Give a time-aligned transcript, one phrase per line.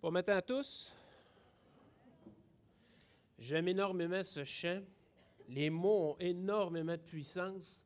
[0.00, 0.94] Bon matin à tous.
[3.36, 4.80] J'aime énormément ce chant.
[5.48, 7.84] Les mots ont énormément de puissance.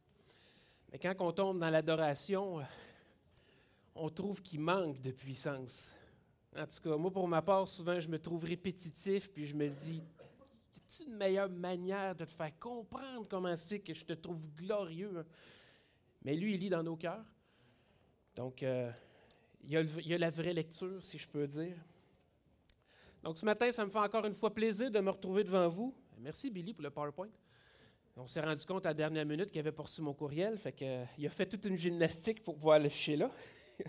[0.91, 2.61] Mais quand on tombe dans l'adoration,
[3.95, 5.95] on trouve qu'il manque de puissance.
[6.55, 9.71] En tout cas, moi, pour ma part, souvent, je me trouve répétitif, puis je me
[9.71, 10.03] dis,
[11.01, 14.47] y a une meilleure manière de te faire comprendre comment c'est que je te trouve
[14.55, 15.25] glorieux?
[16.23, 17.25] Mais lui, il lit dans nos cœurs.
[18.37, 18.93] Donc, euh,
[19.65, 21.79] il y a la vraie lecture, si je peux dire.
[23.23, 25.95] Donc ce matin, ça me fait encore une fois plaisir de me retrouver devant vous.
[26.19, 27.29] Merci Billy pour le PowerPoint.
[28.17, 30.85] On s'est rendu compte à la dernière minute qu'il avait poursuivi mon courriel, fait que,
[30.85, 33.31] euh, il a fait toute une gymnastique pour pouvoir l'afficher là.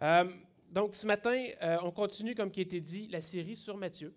[0.00, 0.24] Euh,
[0.68, 4.12] donc ce matin, euh, on continue, comme qui a été dit, la série sur Matthieu.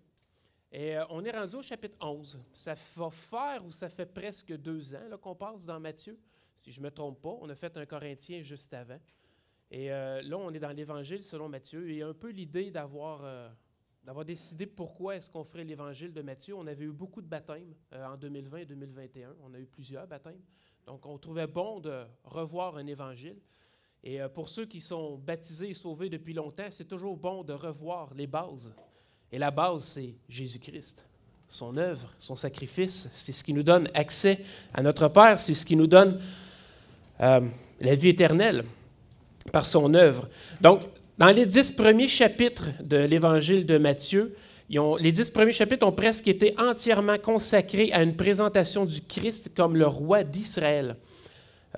[0.72, 2.42] Et on est rendu au chapitre 11.
[2.52, 6.18] Ça va faire ou ça fait presque deux ans qu'on passe dans Matthieu,
[6.56, 7.38] si je ne me trompe pas.
[7.40, 8.98] On a fait un Corinthien juste avant.
[9.70, 11.90] Et euh, là, on est dans l'Évangile selon Matthieu.
[11.90, 13.48] Et un peu l'idée d'avoir, euh,
[14.04, 16.54] d'avoir décidé pourquoi est-ce qu'on ferait l'Évangile de Matthieu.
[16.54, 19.34] On avait eu beaucoup de baptêmes euh, en 2020 et 2021.
[19.44, 20.40] On a eu plusieurs baptêmes.
[20.86, 23.36] Donc, on trouvait bon de revoir un Évangile.
[24.04, 28.14] Et pour ceux qui sont baptisés et sauvés depuis longtemps, c'est toujours bon de revoir
[28.14, 28.72] les bases.
[29.32, 31.04] Et la base, c'est Jésus-Christ.
[31.48, 35.66] Son œuvre, son sacrifice, c'est ce qui nous donne accès à notre Père, c'est ce
[35.66, 36.20] qui nous donne
[37.18, 37.40] la
[37.96, 38.64] vie éternelle
[39.50, 40.28] par son œuvre.
[40.60, 40.82] Donc,
[41.18, 44.34] dans les dix premiers chapitres de l'Évangile de Matthieu,
[44.68, 49.76] les dix premiers chapitres ont presque été entièrement consacrés à une présentation du Christ comme
[49.76, 50.96] le roi d'Israël.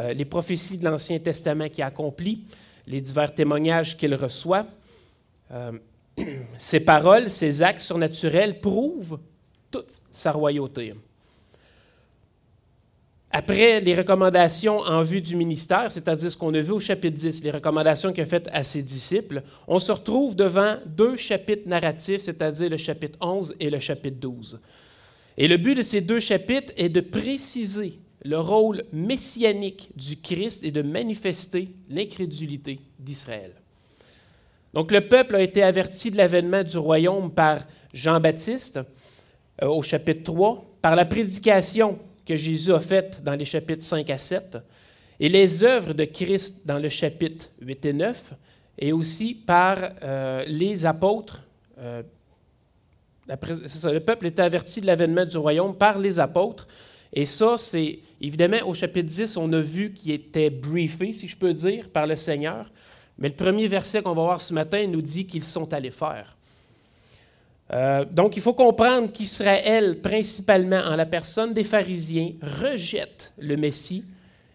[0.01, 2.45] Euh, les prophéties de l'Ancien Testament qu'il accomplit,
[2.87, 4.67] les divers témoignages qu'il reçoit,
[5.51, 5.73] euh,
[6.59, 9.19] ses paroles, ses actes surnaturels prouvent
[9.71, 10.95] toute sa royauté.
[13.31, 17.45] Après les recommandations en vue du ministère, c'est-à-dire ce qu'on a vu au chapitre 10,
[17.45, 22.23] les recommandations qu'il a faites à ses disciples, on se retrouve devant deux chapitres narratifs,
[22.23, 24.61] c'est-à-dire le chapitre 11 et le chapitre 12.
[25.37, 30.65] Et le but de ces deux chapitres est de préciser le rôle messianique du Christ
[30.65, 33.53] et de manifester l'incrédulité d'Israël.
[34.73, 37.61] Donc le peuple a été averti de l'avènement du royaume par
[37.93, 38.81] Jean-Baptiste
[39.63, 44.11] euh, au chapitre 3, par la prédication que Jésus a faites dans les chapitres 5
[44.11, 44.59] à 7,
[45.19, 48.35] et les œuvres de Christ dans le chapitre 8 et 9,
[48.79, 51.41] et aussi par euh, les apôtres.
[51.79, 52.03] Euh,
[53.27, 56.69] le peuple était averti de l'avènement du royaume par les apôtres.
[57.13, 61.37] Et ça, c'est évidemment au chapitre 10, on a vu qu'il était briefé, si je
[61.37, 62.71] peux dire, par le Seigneur.
[63.19, 66.37] Mais le premier verset qu'on va voir ce matin nous dit qu'ils sont allés faire.
[67.73, 74.05] Euh, donc, il faut comprendre qu'Israël, principalement en la personne des pharisiens, rejette le Messie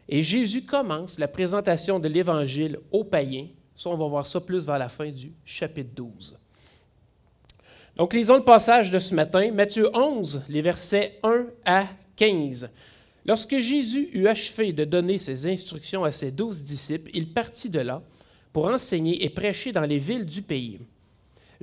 [0.10, 3.48] et Jésus commence la présentation de l'Évangile aux païens.
[3.76, 6.38] Ça, on va voir ça plus vers la fin du chapitre 12.
[7.96, 11.86] Donc, lisons le passage de ce matin, Matthieu 11, les versets 1 à
[12.16, 12.70] 15.
[13.26, 17.80] Lorsque Jésus eut achevé de donner ses instructions à ses douze disciples, il partit de
[17.80, 18.02] là
[18.52, 20.80] pour enseigner et prêcher dans les villes du pays.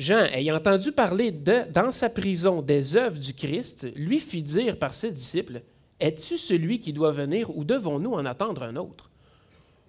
[0.00, 4.78] Jean, ayant entendu parler de, dans sa prison des œuvres du Christ, lui fit dire
[4.78, 5.60] par ses disciples,
[6.00, 9.10] Es-tu celui qui doit venir ou devons-nous en attendre un autre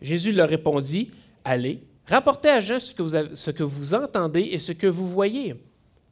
[0.01, 1.11] Jésus leur répondit,
[1.45, 5.07] Allez, rapportez à Jean ce que, vous ce que vous entendez et ce que vous
[5.07, 5.55] voyez.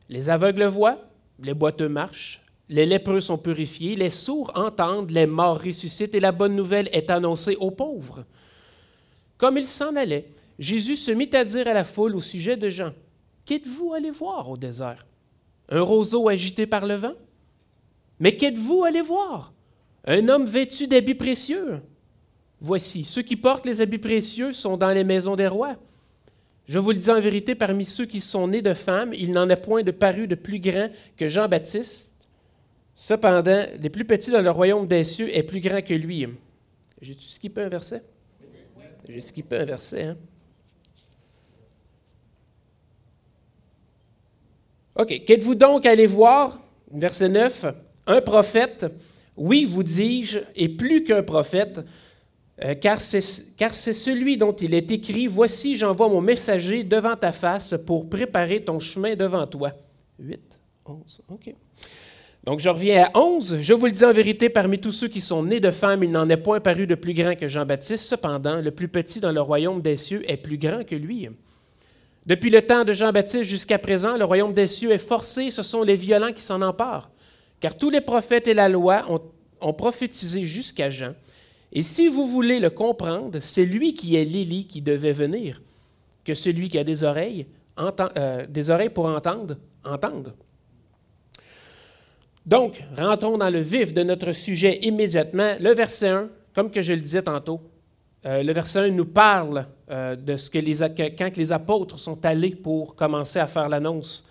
[0.08, 1.04] Les aveugles voient,
[1.44, 6.32] les boiteux marchent, les lépreux sont purifiés, les sourds entendent, les morts ressuscitent et la
[6.32, 8.24] bonne nouvelle est annoncée aux pauvres.
[9.38, 12.70] Comme il s'en allait, Jésus se mit à dire à la foule au sujet de
[12.70, 12.94] Jean,
[13.50, 15.08] Qu'êtes-vous allé voir au désert?
[15.70, 17.16] Un roseau agité par le vent?
[18.20, 19.54] Mais qu'êtes-vous allé voir?
[20.06, 21.82] Un homme vêtu d'habits précieux?
[22.62, 25.78] Voici, ceux qui portent les habits précieux sont dans les maisons des rois.
[26.68, 29.50] Je vous le dis en vérité, parmi ceux qui sont nés de femmes, il n'en
[29.50, 32.28] a point de paru de plus grand que Jean-Baptiste.
[32.94, 36.28] Cependant, les plus petits dans le royaume des cieux est plus grand que lui.
[37.02, 38.04] J'ai-tu skippé un verset?
[39.08, 40.18] J'ai skippé un verset, hein?
[45.00, 45.24] OK.
[45.26, 46.60] Qu'êtes-vous donc allé voir,
[46.92, 47.68] verset 9,
[48.08, 48.86] un prophète,
[49.38, 51.80] oui, vous dis-je, et plus qu'un prophète,
[52.66, 57.76] euh, car c'est celui dont il est écrit, Voici, j'envoie mon messager devant ta face
[57.88, 59.72] pour préparer ton chemin devant toi.
[60.20, 61.56] 8, 11, OK.
[62.44, 63.62] Donc je reviens à 11.
[63.62, 66.12] Je vous le dis en vérité, parmi tous ceux qui sont nés de femmes, il
[66.12, 68.04] n'en est point paru de plus grand que Jean-Baptiste.
[68.04, 71.30] Cependant, le plus petit dans le royaume des cieux est plus grand que lui.
[72.30, 75.82] Depuis le temps de Jean-Baptiste jusqu'à présent, le royaume des cieux est forcé, ce sont
[75.82, 77.10] les violents qui s'en emparent.
[77.60, 79.04] Car tous les prophètes et la loi
[79.60, 81.16] ont, prophétisé jusqu'à Jean.
[81.74, 85.60] Et si vous voulez le comprendre, c'est lui qui est l'Élie qui devait venir.
[86.24, 87.48] Que celui qui a des oreilles
[88.18, 90.34] euh, des oreilles pour entendre, entendre.
[92.46, 95.56] Donc, rentrons dans le vif de notre sujet immédiatement.
[95.60, 97.62] Le verset 1, comme que je le disais tantôt,
[98.26, 100.78] euh, le verset 1 nous parle euh, de ce que les,
[101.18, 104.24] quand les apôtres sont allés pour commencer à faire l'annonce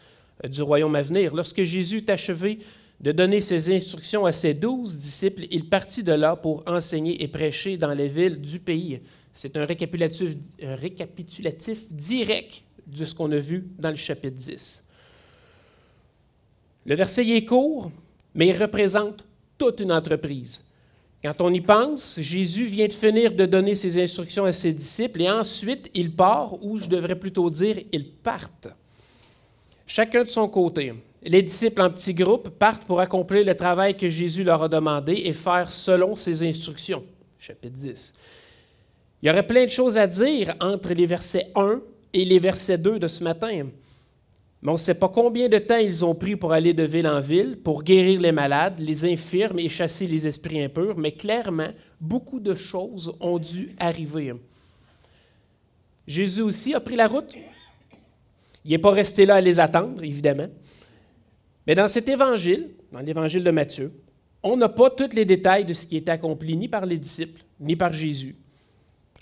[0.45, 1.35] du royaume à venir.
[1.35, 2.61] Lorsque Jésus est achevé
[3.01, 7.29] de donner ses instructions à ses douze disciples, il partit de là pour enseigner et
[7.29, 9.01] prêcher dans les villes du pays.
[9.33, 14.85] C'est un récapitulatif, un récapitulatif direct de ce qu'on a vu dans le chapitre 10.
[16.87, 17.91] Le verset est court,
[18.35, 19.25] mais il représente
[19.57, 20.65] toute une entreprise.
[21.23, 25.23] Quand on y pense, Jésus vient de finir de donner ses instructions à ses disciples
[25.23, 28.69] et ensuite il part, ou je devrais plutôt dire, ils partent.
[29.87, 30.95] Chacun de son côté.
[31.25, 35.15] Les disciples en petits groupes partent pour accomplir le travail que Jésus leur a demandé
[35.25, 37.05] et faire selon ses instructions.
[37.41, 38.15] Chapitre 10.
[39.21, 41.81] Il y aurait plein de choses à dire entre les versets 1
[42.13, 43.67] et les versets 2 de ce matin.
[44.61, 47.07] Mais on ne sait pas combien de temps ils ont pris pour aller de ville
[47.07, 51.69] en ville, pour guérir les malades, les infirmes et chasser les esprits impurs, mais clairement,
[52.01, 54.35] beaucoup de choses ont dû arriver.
[56.09, 57.35] Jésus aussi a pris la route.
[58.65, 60.49] Il n'est pas resté là à les attendre, évidemment.
[61.67, 63.93] Mais dans cet évangile, dans l'évangile de Matthieu,
[64.43, 67.43] on n'a pas tous les détails de ce qui est accompli ni par les disciples,
[67.61, 68.37] ni par Jésus.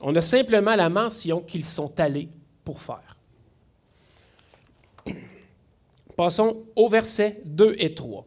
[0.00, 2.28] On a simplement la mention qu'ils sont allés
[2.64, 3.05] pour faire.
[6.16, 8.26] Passons au verset 2 et 3.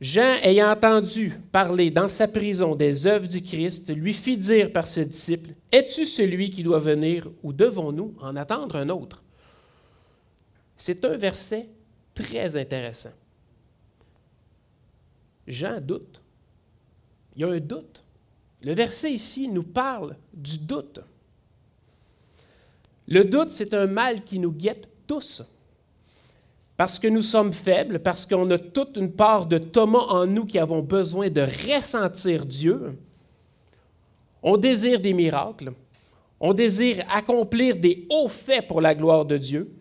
[0.00, 4.88] Jean, ayant entendu parler dans sa prison des œuvres du Christ, lui fit dire par
[4.88, 9.22] ses disciples, Es-tu celui qui doit venir ou devons-nous en attendre un autre?
[10.76, 11.68] C'est un verset
[12.12, 13.12] très intéressant.
[15.46, 16.20] Jean doute.
[17.36, 18.02] Il y a un doute.
[18.62, 21.00] Le verset ici nous parle du doute.
[23.06, 25.42] Le doute, c'est un mal qui nous guette tous.
[26.76, 30.44] Parce que nous sommes faibles, parce qu'on a toute une part de Thomas en nous
[30.44, 32.98] qui avons besoin de ressentir Dieu.
[34.42, 35.72] On désire des miracles.
[36.40, 39.72] On désire accomplir des hauts faits pour la gloire de Dieu.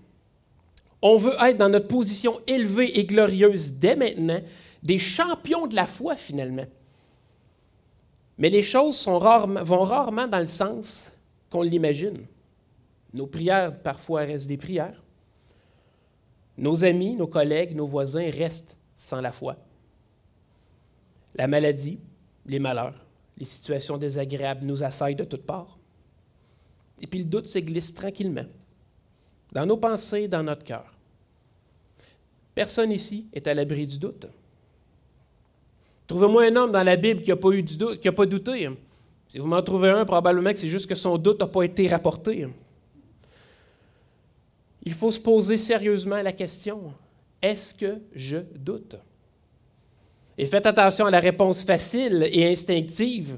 [1.02, 4.40] On veut être dans notre position élevée et glorieuse dès maintenant,
[4.82, 6.66] des champions de la foi finalement.
[8.38, 11.12] Mais les choses vont rarement dans le sens
[11.50, 12.26] qu'on l'imagine.
[13.14, 15.04] Nos prières parfois restent des prières.
[16.58, 19.58] Nos amis, nos collègues, nos voisins restent sans la foi.
[21.36, 22.00] La maladie,
[22.46, 23.04] les malheurs,
[23.38, 25.80] les situations désagréables nous assaillent de toutes parts.
[27.02, 28.46] Et puis le doute se glisse tranquillement
[29.52, 30.94] dans nos pensées, dans notre cœur.
[32.56, 34.28] Personne ici est à l'abri du doute.
[36.08, 38.26] Trouvez-moi un homme dans la Bible qui n'a pas eu du doute, qui n'a pas
[38.26, 38.70] douté.
[39.28, 41.88] Si vous m'en trouvez un, probablement que c'est juste que son doute n'a pas été
[41.88, 42.48] rapporté.
[44.84, 46.94] Il faut se poser sérieusement la question
[47.42, 48.96] est-ce que je doute?
[50.38, 53.38] Et faites attention à la réponse facile et instinctive,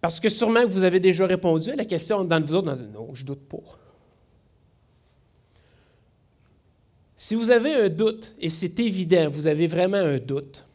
[0.00, 3.24] parce que sûrement vous avez déjà répondu à la question dans vous autres non, je
[3.24, 3.78] doute pas.
[7.16, 10.66] Si vous avez un doute, et c'est évident, vous avez vraiment un doute,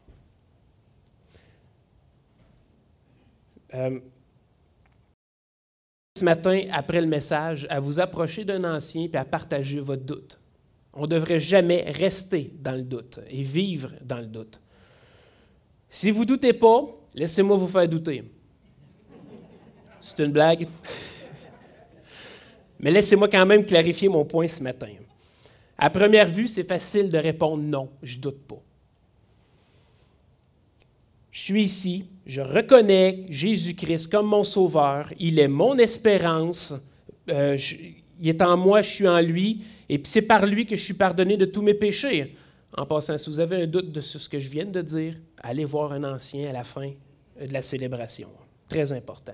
[3.74, 4.00] Euh,
[6.22, 10.40] ce matin, après le message, à vous approcher d'un ancien et à partager votre doute.
[10.94, 14.60] On ne devrait jamais rester dans le doute et vivre dans le doute.
[15.90, 16.86] Si vous ne doutez pas,
[17.16, 18.24] laissez-moi vous faire douter.
[20.00, 20.68] C'est une blague.
[22.80, 24.94] Mais laissez-moi quand même clarifier mon point ce matin.
[25.76, 28.62] À première vue, c'est facile de répondre non, je doute pas.
[31.32, 36.74] Je suis ici, je reconnais Jésus-Christ comme mon sauveur, il est mon espérance,
[37.30, 37.58] euh,
[38.20, 40.94] il est en moi, je suis en lui, et c'est par lui que je suis
[40.94, 42.36] pardonné de tous mes péchés.
[42.78, 45.66] En passant, si vous avez un doute de ce que je viens de dire, allez
[45.66, 46.92] voir un ancien à la fin
[47.40, 48.30] de la célébration.
[48.70, 49.34] Très important.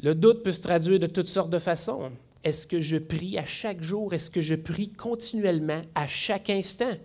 [0.00, 2.10] Le doute peut se traduire de toutes sortes de façons.
[2.44, 4.12] Est-ce que je prie à chaque jour?
[4.14, 6.96] Est-ce que je prie continuellement à chaque instant?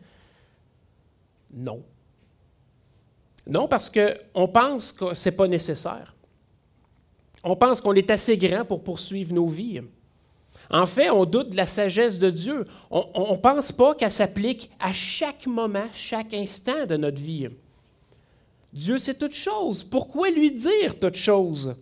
[1.54, 1.84] Non.
[3.46, 6.16] Non, parce qu'on pense que ce n'est pas nécessaire.
[7.44, 9.82] On pense qu'on est assez grand pour poursuivre nos vies.
[10.70, 12.66] En fait, on doute de la sagesse de Dieu.
[12.90, 17.50] On ne pense pas qu'elle s'applique à chaque moment, chaque instant de notre vie.
[18.72, 19.84] Dieu sait toutes choses.
[19.84, 21.76] Pourquoi lui dire toutes choses?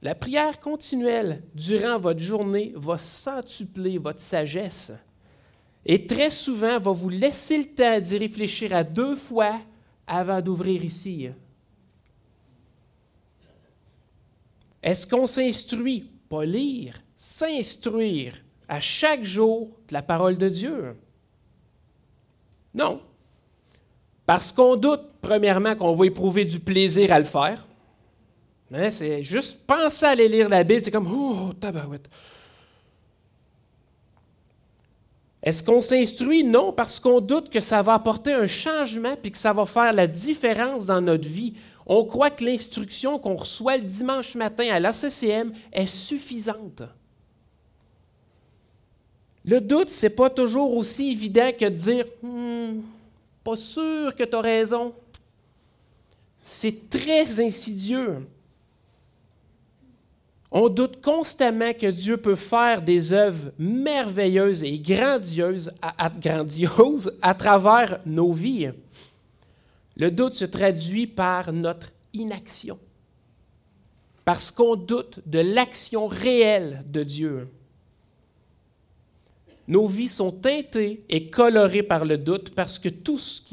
[0.00, 4.92] La prière continuelle durant votre journée va centupler votre sagesse.
[5.84, 9.60] Et très souvent, va vous laisser le temps d'y réfléchir à deux fois
[10.08, 11.28] avant d'ouvrir ici.
[14.82, 18.34] Est-ce qu'on s'instruit, pas lire, s'instruire
[18.68, 20.96] à chaque jour de la parole de Dieu?
[22.74, 23.00] Non.
[24.24, 27.66] Parce qu'on doute, premièrement, qu'on va éprouver du plaisir à le faire.
[28.72, 32.08] Hein, c'est juste penser à aller lire la Bible, c'est comme Oh, tabarouette.
[35.48, 36.44] Est-ce qu'on s'instruit?
[36.44, 39.94] Non, parce qu'on doute que ça va apporter un changement puis que ça va faire
[39.94, 41.54] la différence dans notre vie.
[41.86, 46.82] On croit que l'instruction qu'on reçoit le dimanche matin à l'ACCM est suffisante.
[49.42, 52.82] Le doute, ce n'est pas toujours aussi évident que de dire hmm,
[53.42, 54.92] Pas sûr que tu as raison.
[56.44, 58.18] C'est très insidieux.
[60.50, 68.32] On doute constamment que Dieu peut faire des œuvres merveilleuses et grandioses à, travers nos
[68.32, 68.70] vies.
[69.96, 72.78] Le doute se traduit par notre inaction,
[74.24, 77.48] parce qu'on doute de l'action réelle de Dieu.
[79.66, 83.44] Nos vies sont teintées et colorées par le doute parce que tous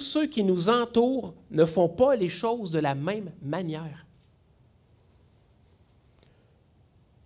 [0.00, 4.04] ceux qui nous entourent ne font pas les choses de la même manière.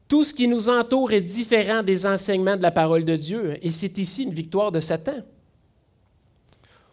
[0.08, 3.70] Tout ce qui nous entoure est différent des enseignements de la parole de Dieu, et
[3.70, 5.20] c'est ici une victoire de Satan.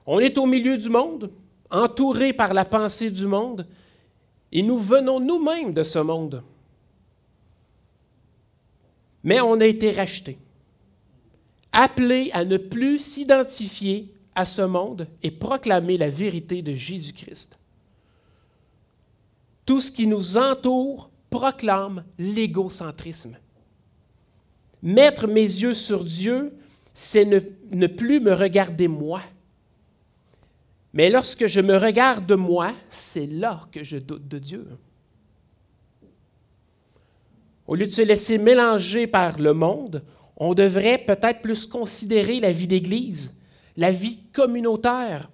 [0.05, 1.31] On est au milieu du monde,
[1.69, 3.67] entouré par la pensée du monde,
[4.51, 6.43] et nous venons nous-mêmes de ce monde.
[9.23, 10.37] Mais on a été rachetés,
[11.71, 17.57] appelés à ne plus s'identifier à ce monde et proclamer la vérité de Jésus-Christ.
[19.65, 23.35] Tout ce qui nous entoure proclame l'égocentrisme.
[24.83, 26.55] Mettre mes yeux sur Dieu,
[26.93, 29.19] c'est ne, plus me regarder moi.
[30.93, 34.67] Mais lorsque je me regarde moi, c'est là que je doute de Dieu.
[37.65, 40.03] Au lieu de se laisser mélanger par le monde,
[40.37, 43.33] on devrait peut-être plus considérer la vie d'Église,
[43.75, 45.31] la vie communautaire,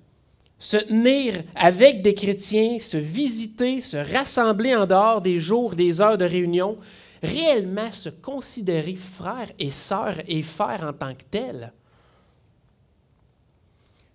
[0.60, 6.18] se tenir avec des chrétiens, se visiter, se rassembler en dehors des jours, des heures
[6.18, 6.78] de réunion,
[7.24, 11.72] réellement se considérer frère et sœur et faire en tant que tel.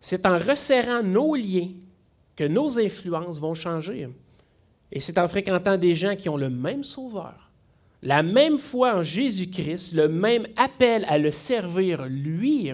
[0.02, 1.70] C'est en resserrant nos liens
[2.36, 4.08] que nos influences vont changer.
[4.92, 7.50] Et c'est en fréquentant des gens qui ont le même sauveur,
[8.02, 12.70] la même foi en Jésus-Christ, le même appel à le servir lui,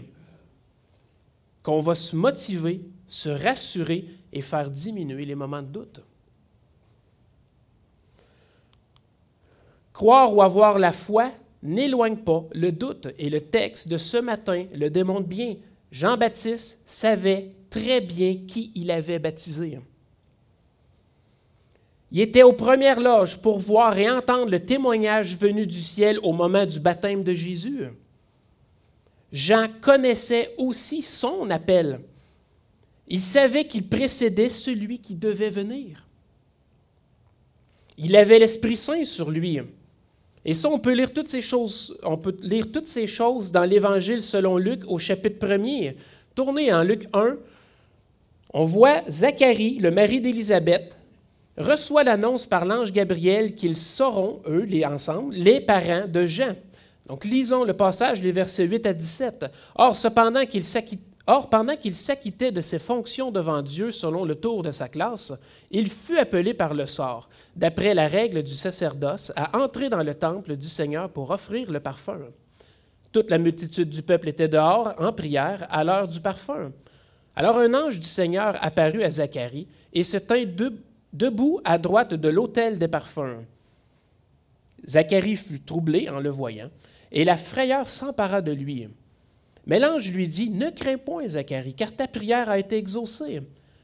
[1.62, 6.00] qu'on va se motiver se rassurer et faire diminuer les moments de doute.
[9.92, 14.64] Croire ou avoir la foi n'éloigne pas le doute et le texte de ce matin
[14.72, 15.56] le démontre bien.
[15.90, 19.80] Jean-Baptiste savait très bien qui il avait baptisé.
[22.12, 26.32] Il était aux premières loges pour voir et entendre le témoignage venu du ciel au
[26.32, 27.86] moment du baptême de Jésus.
[29.32, 32.00] Jean connaissait aussi son appel.
[33.10, 36.06] Il savait qu'il précédait celui qui devait venir.
[37.98, 39.58] Il avait l'Esprit Saint sur lui.
[40.44, 43.64] Et ça, on peut lire toutes ces choses, on peut lire toutes ces choses dans
[43.64, 45.96] l'Évangile selon Luc au chapitre 1er.
[46.34, 47.36] Tournez en Luc 1,
[48.54, 50.96] on voit Zacharie, le mari d'Élisabeth,
[51.58, 56.56] reçoit l'annonce par l'ange Gabriel qu'ils seront, eux, les ensemble, les parents de Jean.
[57.06, 59.46] Donc, lisons le passage, les versets 8 à 17.
[59.74, 64.34] Or, cependant qu'il s'acquitte Or, pendant qu'il s'acquittait de ses fonctions devant Dieu selon le
[64.34, 65.32] tour de sa classe,
[65.70, 70.14] il fut appelé par le sort, d'après la règle du sacerdoce, à entrer dans le
[70.14, 72.20] temple du Seigneur pour offrir le parfum.
[73.12, 76.72] Toute la multitude du peuple était dehors en prière à l'heure du parfum.
[77.36, 80.44] Alors un ange du Seigneur apparut à Zacharie et se tint
[81.12, 83.44] debout à droite de l'autel des parfums.
[84.86, 86.70] Zacharie fut troublé en le voyant,
[87.12, 88.88] et la frayeur s'empara de lui.
[89.66, 93.42] Mais l'ange lui dit, Ne crains point, Zacharie, car ta prière a été exaucée.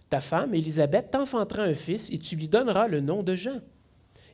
[0.08, 3.60] Ta femme, Élisabeth, t'enfantera un fils, et tu lui donneras le nom de Jean.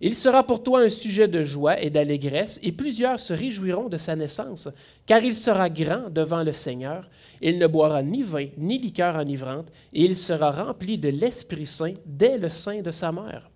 [0.04, 3.96] Il sera pour toi un sujet de joie et d'allégresse, et plusieurs se réjouiront de
[3.96, 4.68] sa naissance,
[5.06, 7.08] car il sera grand devant le Seigneur.
[7.40, 11.94] Il ne boira ni vin, ni liqueur enivrante, et il sera rempli de l'Esprit Saint
[12.04, 13.48] dès le sein de sa mère.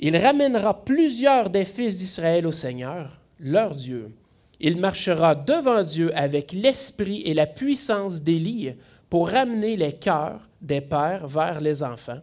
[0.00, 4.10] Il ramènera plusieurs des fils d'Israël au Seigneur, leur Dieu
[4.60, 8.74] il marchera devant Dieu avec l'esprit et la puissance d'Élie
[9.08, 12.20] pour ramener les cœurs des pères vers les enfants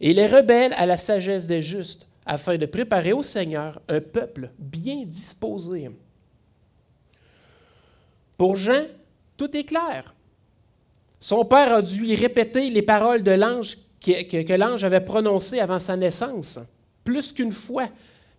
[0.00, 4.50] et les rebelles à la sagesse des justes, afin de préparer au Seigneur un peuple
[4.58, 5.90] bien disposé.
[8.36, 8.82] Pour Jean,
[9.36, 10.14] tout est clair.
[11.20, 15.60] Son père a dû lui répéter les paroles de l'ange que, que l'ange avait prononcées
[15.60, 16.58] avant sa naissance,
[17.02, 17.88] plus qu'une fois.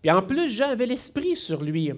[0.01, 1.91] Puis en plus, Jean avait l'esprit sur lui.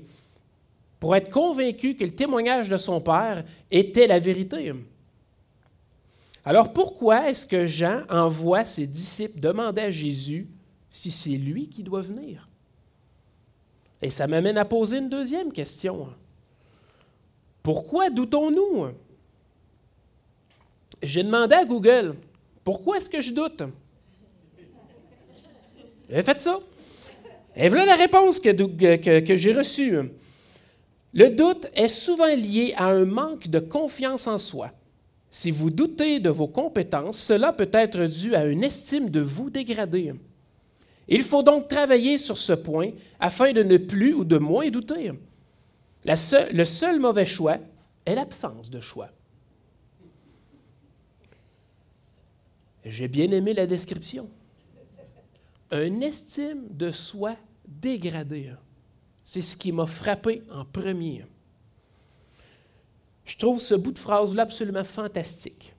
[0.99, 4.73] Pour être convaincu que le témoignage de son père était la vérité.
[6.43, 10.47] Alors pourquoi est-ce que Jean envoie ses disciples demander à Jésus
[10.89, 12.47] si c'est lui qui doit venir?
[14.01, 16.07] Et ça m'amène à poser une deuxième question.
[17.63, 18.87] Pourquoi doutons-nous?
[21.03, 22.15] J'ai demandé à Google,
[22.63, 23.63] pourquoi est-ce que je doute?
[26.09, 26.59] J'ai fait ça.
[27.55, 28.55] Et voilà la réponse que,
[29.35, 29.97] j'ai reçue.
[31.17, 34.71] Le doute est souvent lié à un manque de confiance en soi.
[35.31, 39.50] Si vous doutez de vos compétences, cela peut être dû à une estime de vous
[39.50, 40.13] dégradée.
[41.07, 45.12] Il faut donc travailler sur ce point afin de ne plus ou de moins douter.
[46.05, 47.57] le seul mauvais choix
[48.05, 49.09] est l'absence de choix.
[52.86, 54.29] J'ai bien aimé la description.
[55.71, 57.36] Un estime de soi
[57.67, 58.51] dégradée.
[59.29, 61.25] C'est ce qui m'a frappé en premier.
[63.25, 65.75] Je trouve ce bout de phrase-là absolument fantastique.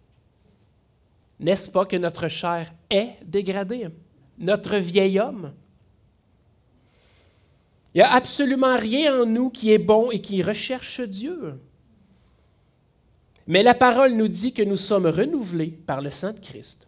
[1.40, 3.88] N'est-ce pas que notre chair est dégradée?
[4.36, 5.54] Notre vieil homme?
[7.94, 11.58] Il n'y a absolument rien en nous qui est bon et qui recherche Dieu.
[13.46, 16.87] Mais la parole nous dit que nous sommes renouvelés par le sang de Christ.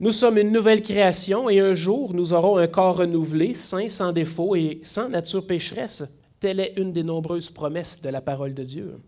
[0.00, 4.12] Nous sommes une nouvelle création et un jour nous aurons un corps renouvelé, saint, sans
[4.12, 6.02] défaut et sans nature pécheresse.
[6.40, 9.00] Telle est une des nombreuses promesses de la parole de Dieu.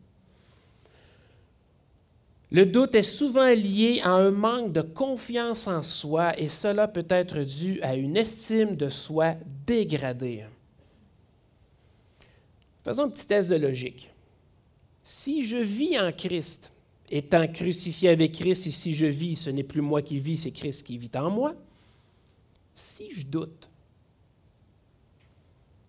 [2.53, 7.07] Le doute est souvent lié à un manque de confiance en soi et cela peut
[7.09, 9.35] être dû à une estime de soi
[9.67, 10.45] dégradée.
[12.85, 14.13] Faisons un petit test de logique.
[15.03, 16.71] Si je vis en Christ,
[17.11, 20.51] étant crucifié avec Christ, et si je vis, ce n'est plus moi qui vis, c'est
[20.51, 21.55] Christ qui vit en moi,
[22.75, 23.69] si je doute,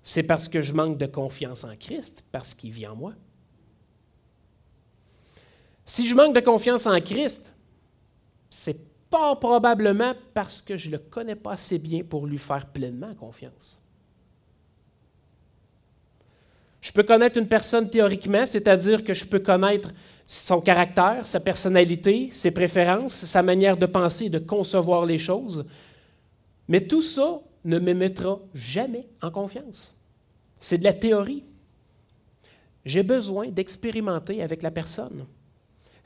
[0.03, 3.13] c'est parce que je manque de confiance en Christ, parce qu'il vit en moi.
[5.85, 7.53] Si je manque de confiance en Christ,
[8.49, 12.67] c'est pas probablement parce que je ne le connais pas assez bien pour lui faire
[12.67, 13.81] pleinement confiance.
[16.81, 19.91] Je peux connaître une personne théoriquement, c'est-à-dire que je peux connaître
[20.27, 25.65] son caractère, sa personnalité, ses préférences, sa manière de penser et de concevoir les choses,
[26.67, 29.95] mais tout ça ne me mettra jamais en confiance.
[30.59, 31.43] C'est de la théorie.
[32.85, 35.25] J'ai besoin d'expérimenter avec la personne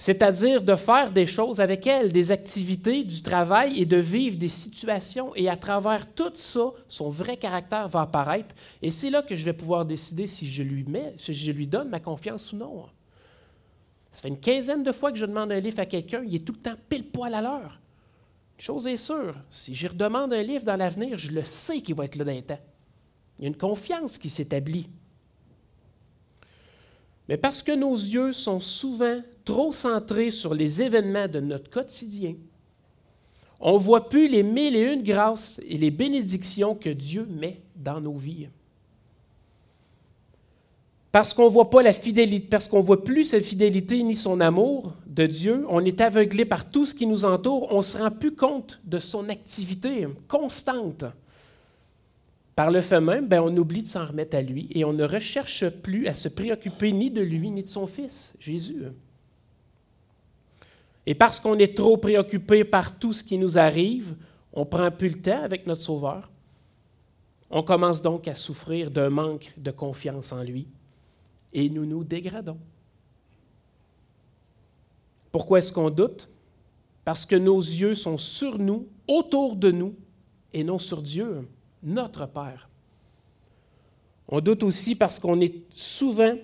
[0.01, 4.47] c'est-à-dire de faire des choses avec elle, des activités, du travail et de vivre des
[4.47, 5.31] situations.
[5.35, 8.55] Et à travers tout ça, son vrai caractère va apparaître.
[8.81, 11.67] Et c'est là que je vais pouvoir décider si je lui mets, si je lui
[11.67, 12.85] donne ma confiance ou non.
[14.11, 16.45] Ça fait une quinzaine de fois que je demande un livre à quelqu'un, il est
[16.45, 17.79] tout le temps pile poil à l'heure.
[18.57, 21.95] Une chose est sûre, si je redemande un livre dans l'avenir, je le sais qu'il
[21.95, 22.59] va être là le temps.
[23.39, 24.87] Il y a une confiance qui s'établit.
[27.27, 32.35] Mais parce que nos yeux sont souvent trop centrés sur les événements de notre quotidien,
[33.61, 37.61] on ne voit plus les mille et une grâces et les bénédictions que Dieu met
[37.75, 38.49] dans nos vies.
[41.11, 44.39] Parce qu'on ne voit pas la fidélité, parce qu'on voit plus sa fidélité ni son
[44.39, 47.97] amour de Dieu, on est aveuglé par tout ce qui nous entoure, on ne se
[47.97, 51.03] rend plus compte de son activité constante.
[52.55, 55.03] Par le fait même, ben, on oublie de s'en remettre à lui et on ne
[55.03, 58.83] recherche plus à se préoccuper ni de lui ni de son Fils, Jésus.
[61.05, 64.15] Et parce qu'on est trop préoccupé par tout ce qui nous arrive,
[64.53, 66.29] on ne prend plus le temps avec notre Sauveur.
[67.49, 70.67] On commence donc à souffrir d'un manque de confiance en lui
[71.53, 72.59] et nous nous dégradons.
[75.31, 76.29] Pourquoi est-ce qu'on doute?
[77.05, 79.95] Parce que nos yeux sont sur nous, autour de nous,
[80.53, 81.47] et non sur Dieu
[81.83, 82.69] notre Père.
[84.27, 86.35] On doute aussi parce qu'on est souvent,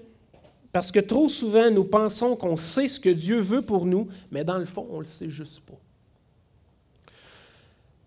[0.71, 4.43] parce que trop souvent nous pensons qu'on sait ce que Dieu veut pour nous, mais
[4.43, 5.79] dans le fond, on ne le sait juste pas.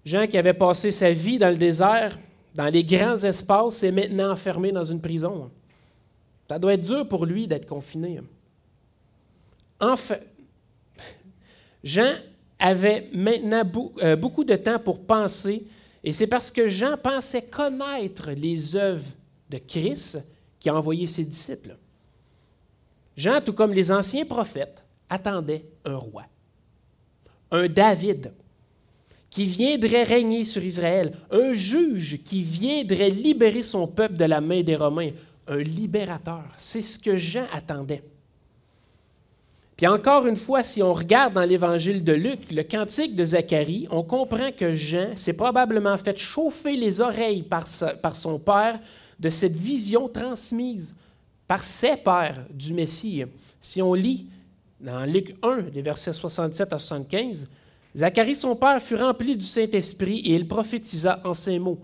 [0.05, 2.19] Jean qui avait passé sa vie dans le désert,
[2.55, 5.51] dans les grands espaces, est maintenant enfermé dans une prison.
[6.51, 8.21] Ça doit être dur pour lui d'être confiné.
[9.79, 10.17] Enfin,
[11.85, 12.13] Jean
[12.59, 13.63] avait maintenant
[14.03, 15.65] euh, beaucoup de temps pour penser
[16.03, 19.13] et c'est parce que Jean pensait connaître les œuvres
[19.49, 20.19] de Christ
[20.59, 21.77] qui a envoyé ses disciples.
[23.17, 26.25] Jean, tout comme les anciens prophètes, attendait un roi,
[27.53, 28.33] un David,
[29.31, 34.63] qui viendrait régner sur Israël, un juge qui viendrait libérer son peuple de la main
[34.63, 35.13] des Romains,
[35.51, 36.45] un libérateur.
[36.57, 38.03] C'est ce que Jean attendait.
[39.77, 43.89] Puis encore une fois, si on regarde dans l'évangile de Luc, le cantique de Zacharie,
[43.91, 48.79] on comprend que Jean s'est probablement fait chauffer les oreilles par, son père
[49.19, 50.95] de cette vision transmise
[51.49, 53.25] par ses pères du Messie.
[53.61, 54.27] Si on lit
[54.81, 57.49] dans Luc 1, les versets 67 à 75,
[57.97, 61.81] Zacharie, son père, fut rempli du Saint-Esprit et il prophétisa en ces mots.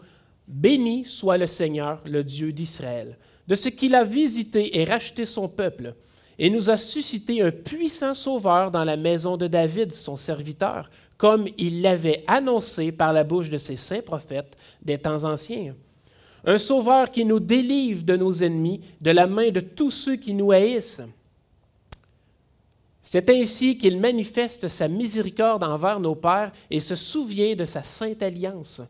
[0.47, 3.17] Béni soit le Seigneur, le Dieu d'Israël,
[3.49, 5.95] de ce qu'il a visité et racheté son peuple,
[6.39, 11.49] et nous a suscité un puissant sauveur dans la maison de David, son serviteur, comme
[11.57, 15.75] il l'avait annoncé par la bouche de ses saints prophètes des temps anciens.
[16.45, 20.35] Un sauveur qui nous délivre de nos ennemis, de la main de tous ceux qui
[20.35, 21.03] nous haïssent.
[23.03, 28.23] C'est ainsi qu'il manifeste sa miséricorde envers nos pères et se souvient de sa sainte
[28.23, 28.83] alliance,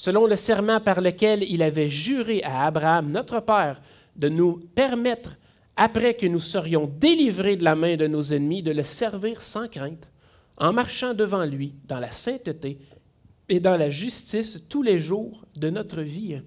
[0.00, 3.82] selon le serment par lequel il avait juré à Abraham, notre Père,
[4.16, 5.36] de nous permettre,
[5.76, 9.68] après que nous serions délivrés de la main de nos ennemis, de le servir sans
[9.68, 10.08] crainte
[10.56, 12.78] en marchant devant lui dans la sainteté
[13.50, 16.40] et dans la justice tous les jours de notre vie.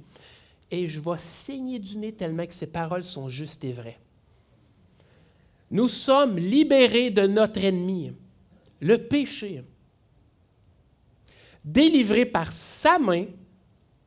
[0.71, 3.99] Et je vais saigner du nez tellement que ces paroles sont justes et vraies.
[5.69, 8.13] Nous sommes libérés de notre ennemi,
[8.79, 9.63] le péché,
[11.63, 13.25] délivrés par sa main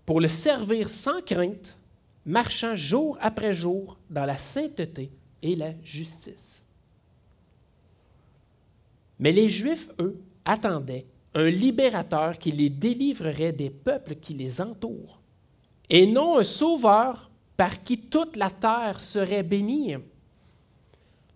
[0.06, 1.76] pour le servir sans crainte,
[2.24, 5.10] marchant jour après jour dans la sainteté
[5.42, 6.64] et la justice.
[9.18, 15.20] Mais les Juifs, eux, attendaient un libérateur qui les délivrerait des peuples qui les entourent,
[15.90, 19.96] et non un sauveur par qui toute la terre serait bénie.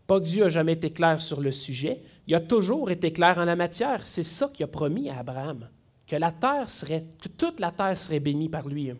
[0.06, 3.38] Pas que Dieu n'a jamais été clair sur le sujet, il a toujours été clair
[3.38, 4.06] en la matière.
[4.06, 5.68] C'est ça qu'il a promis à Abraham,
[6.10, 8.90] que la terre serait, que toute la terre serait bénie par lui.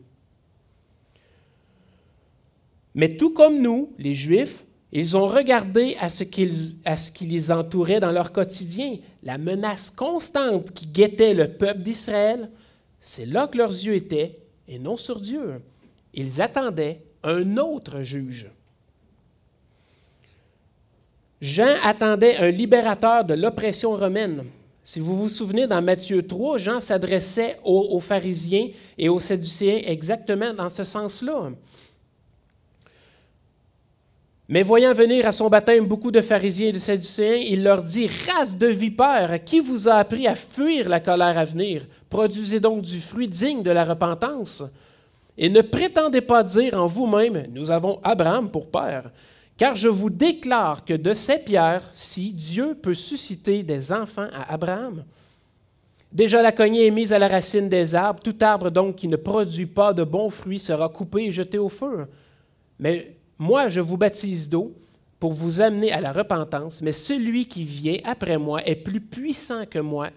[2.94, 6.22] Mais tout comme nous, les Juifs, ils ont regardé à ce,
[6.84, 11.80] à ce qui les entourait dans leur quotidien, la menace constante qui guettait le peuple
[11.80, 12.48] d'Israël.
[13.00, 15.60] C'est là que leurs yeux étaient, et non sur Dieu.
[16.14, 18.48] Ils attendaient un autre juge.
[21.40, 24.44] Jean attendait un libérateur de l'oppression romaine.
[24.92, 30.52] Si vous vous souvenez, dans Matthieu 3, Jean s'adressait aux, pharisiens et aux sadducéens exactement
[30.52, 31.52] dans ce sens-là.
[34.48, 38.10] Mais voyant venir à son baptême beaucoup de pharisiens et de sadducéens, il leur dit
[38.26, 41.86] Race de vipères, qui vous a appris à fuir la colère à venir?
[42.08, 44.64] Produisez donc du fruit digne de la repentance.
[45.38, 49.12] Et ne prétendez pas dire en vous-même Nous avons Abraham pour père.
[49.60, 54.54] Car je vous déclare que de ces pierres, si Dieu peut susciter des enfants à
[54.54, 55.04] Abraham,
[56.12, 59.16] Déjà la cognée est mise à la racine des arbres, tout arbre donc qui ne
[59.16, 62.06] produit pas de bons fruits sera coupé et jeté au feu.
[62.80, 64.74] Mais moi, je vous baptise d'eau
[65.20, 69.66] pour vous amener à la repentance, mais celui qui vient après moi est plus puissant
[69.66, 70.08] que moi,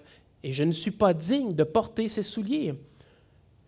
[0.43, 2.73] et je ne suis pas digne de porter ses souliers.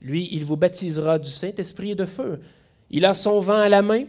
[0.01, 2.39] Lui, il vous baptisera du Saint-Esprit et de feu.
[2.89, 4.05] Il a son vent à la main,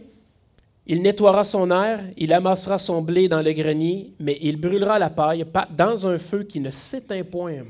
[0.89, 5.09] il nettoiera son air, il amassera son blé dans le grenier, mais il brûlera la
[5.09, 5.45] paille
[5.75, 7.65] dans un feu qui ne s'éteint point.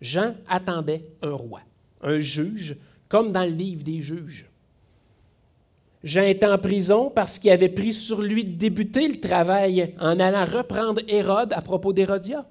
[0.00, 1.60] Jean attendait un roi,
[2.02, 2.76] un juge,
[3.08, 4.46] comme dans le livre des juges.
[6.02, 10.18] Jean était en prison parce qu'il avait pris sur lui de débuter le travail en
[10.18, 12.44] allant reprendre Hérode à propos d'Hérodia.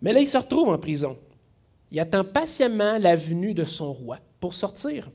[0.00, 1.18] Mais là, il se retrouve en prison.
[1.90, 5.10] Il attend patiemment la venue de son roi pour sortir.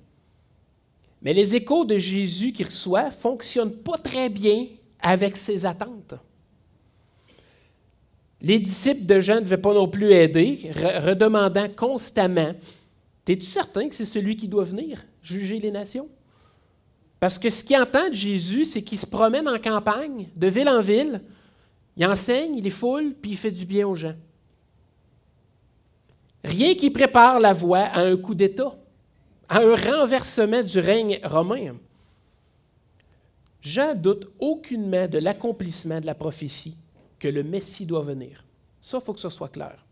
[1.26, 4.68] Mais les échos de Jésus qu'il reçoit ne fonctionnent pas très bien
[5.02, 6.14] avec ses attentes.
[8.42, 10.72] Les disciples de Jean ne devaient pas non plus aider,
[11.04, 12.54] redemandant constamment
[13.28, 16.08] Es-tu certain que c'est celui qui doit venir juger les nations?
[17.20, 20.70] Parce que ce qu'il entend de Jésus, c'est qu'il se promène en campagne, de ville
[20.70, 21.24] en ville,
[21.98, 24.14] il enseigne, il les foule, puis il fait du bien aux gens.
[26.44, 28.78] Rien qui prépare la voie à un coup d'État,
[29.50, 31.76] à un renversement du règne romain.
[33.62, 36.78] Jean doute aucunement de l'accomplissement de la prophétie
[37.20, 38.44] que le Messie doit venir.
[38.82, 39.84] Ça, il faut que ce soit clair.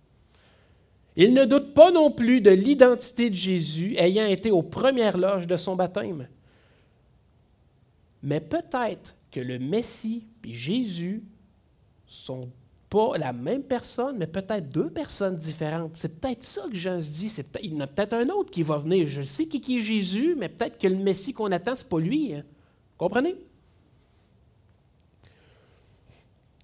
[1.15, 5.47] Il ne doute pas non plus de l'identité de Jésus ayant été aux premières loges
[5.47, 6.27] de son baptême.
[8.21, 11.23] Mais peut-être que le Messie et Jésus
[12.05, 12.49] sont
[12.93, 15.93] pas la même personne, mais peut-être deux personnes différentes.
[15.95, 17.27] C'est peut-être ça que Jean se dit.
[17.27, 19.07] C'est il y en a peut-être un autre qui va venir.
[19.07, 21.99] Je sais qui, est Jésus, mais peut-être que le Messie qu'on attend, ce n'est pas
[21.99, 22.35] lui.
[22.35, 22.43] Hein.
[22.95, 23.35] Comprenez?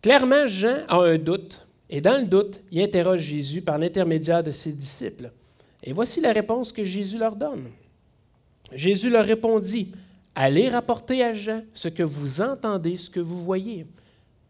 [0.03, 1.65] Clairement, Jean a un doute.
[1.89, 5.31] Et dans le doute, il interroge Jésus par l'intermédiaire de ses disciples.
[5.81, 7.71] Et voici la réponse que Jésus leur donne.
[8.71, 9.91] Jésus leur répondit,
[10.35, 13.87] Allez rapporter à Jean ce que vous entendez, ce que vous voyez.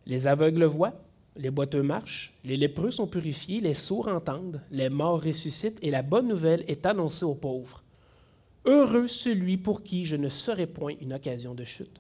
[0.06, 0.94] Les aveugles voient,
[1.36, 6.02] les boiteux marchent, les lépreux sont purifiés, les sourds entendent, les morts ressuscitent, et la
[6.02, 7.84] bonne nouvelle est annoncée aux pauvres.
[8.66, 12.00] Heureux celui pour qui je ne serai point une occasion de chute.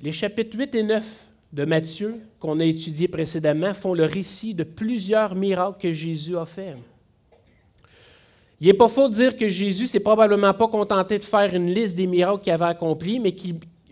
[0.00, 4.64] Les chapitres 8 et 9 de Matthieu, qu'on a étudiés précédemment, font le récit de
[4.64, 6.76] plusieurs miracles que Jésus a faits.
[8.60, 11.72] Il n'est pas faux de dire que Jésus s'est probablement pas contenté de faire une
[11.72, 13.32] liste des miracles qu'il avait accomplis, mais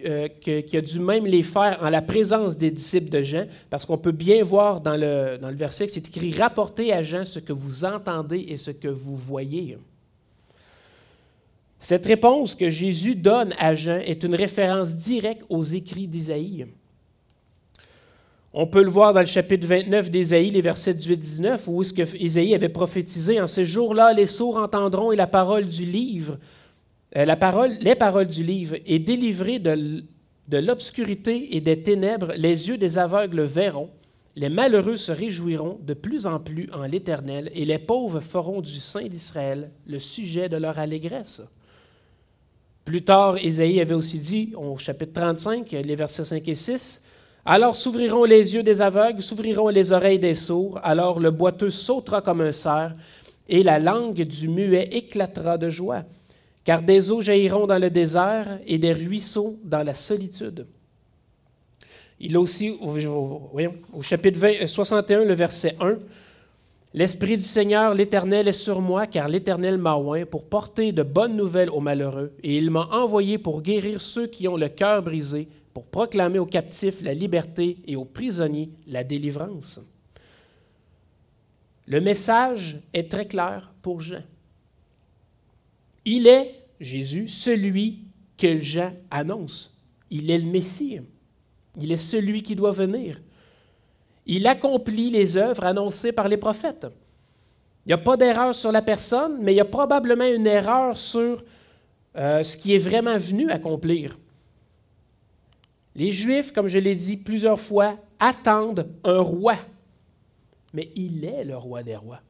[0.05, 3.85] euh, qu'il a dû même les faire en la présence des disciples de Jean, parce
[3.85, 7.25] qu'on peut bien voir dans le, dans le verset que c'est écrit Rapportez à Jean
[7.25, 9.79] ce que vous entendez et ce que vous voyez.
[11.81, 16.67] Cette réponse que Jésus donne à Jean est une référence directe aux écrits d'Isaïe.
[18.53, 21.83] On peut le voir dans le chapitre 29 d'Ésaïe, les versets 18-19, où
[22.19, 26.39] Ésaïe avait prophétisé En ces jours-là, les sourds entendront et la parole du livre,
[27.17, 30.05] euh, la parole, les paroles du livre, est délivrée de,
[30.49, 33.91] de l'obscurité et des ténèbres, les yeux des aveugles verront,
[34.37, 38.79] les malheureux se réjouiront de plus en plus en l'Éternel, et les pauvres feront du
[38.79, 41.43] Saint d'Israël le sujet de leur allégresse.
[42.85, 47.03] Plus tard, Ésaïe avait aussi dit, au chapitre 35, les versets 5 et 6,
[47.45, 52.23] Alors s'ouvriront les yeux des aveugles, s'ouvriront les oreilles des sourds, alors le boiteux sautera
[52.23, 52.95] comme un cerf,
[53.49, 56.05] et la langue du muet éclatera de joie.
[56.69, 60.67] Car des eaux jailliront dans le désert et des ruisseaux dans la solitude.
[62.21, 65.97] Il a aussi, au chapitre 61, le verset 1,
[66.93, 71.39] L'Esprit du Seigneur, l'Éternel, est sur moi, car l'Éternel m'a oint pour porter de bonnes
[71.39, 75.49] nouvelles aux malheureux, et il m'a envoyé pour guérir ceux qui ont le cœur brisé,
[75.73, 79.81] pour proclamer aux captifs la liberté et aux prisonniers la délivrance.
[81.87, 84.23] Le message est très clair pour Jean.
[86.11, 87.99] Il est, Jésus, celui
[88.39, 89.77] que Jean annonce.
[90.09, 91.01] Il est le Messie.
[91.79, 93.21] Il est celui qui doit venir.
[94.25, 96.87] Il accomplit les œuvres annoncées par les prophètes.
[97.85, 100.97] Il n'y a pas d'erreur sur la personne, mais il y a probablement une erreur
[100.97, 101.45] sur
[102.17, 104.19] euh, ce qui est vraiment venu accomplir.
[105.95, 109.57] Les Juifs, comme je l'ai dit plusieurs fois, attendent un roi,
[110.73, 112.23] mais il est le roi des rois.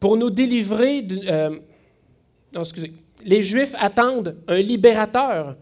[0.00, 1.58] Pour nous délivrer, euh,
[2.54, 2.92] non, excusez,
[3.24, 5.56] les Juifs attendent un libérateur,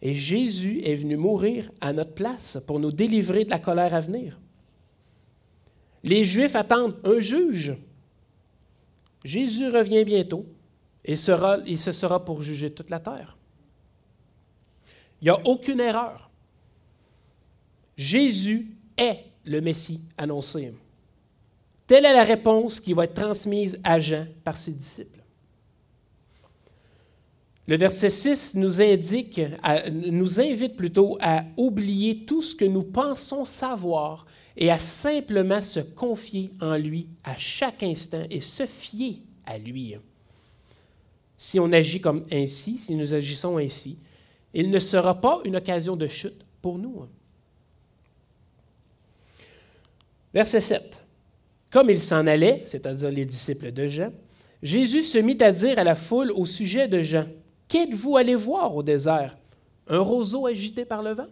[0.00, 4.00] et Jésus est venu mourir à notre place pour nous délivrer de la colère à
[4.00, 4.38] venir.
[6.04, 7.76] Les Juifs attendent un juge.
[9.24, 10.46] Jésus revient bientôt
[11.04, 13.36] et, sera, ce sera pour juger toute la terre.
[15.20, 16.30] Il n'y a aucune erreur.
[17.96, 20.72] Jésus est le Messie annoncé.
[21.88, 25.18] Telle est la réponse qui va être transmise à Jean par ses disciples.
[27.66, 34.70] Le verset 6 nous invite plutôt à oublier tout ce que nous pensons savoir et
[34.70, 39.96] à simplement se confier en lui à chaque instant et se fier à lui.
[41.38, 43.98] Si on agit comme ainsi, si nous agissons ainsi,
[44.52, 47.06] il ne sera pas une occasion de chute pour nous.
[50.34, 51.07] Verset 7.
[51.70, 54.12] Comme il s'en allait, c'est-à-dire les disciples de Jean,
[54.62, 57.26] Jésus se mit à dire à la foule au sujet de Jean,
[57.68, 59.36] Qu'êtes-vous allé voir au désert?
[59.88, 61.26] Un roseau agité par le vent?